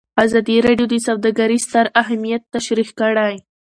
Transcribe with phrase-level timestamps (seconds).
[0.25, 3.33] ازادي راډیو د سوداګري ستر اهميت تشریح کړی.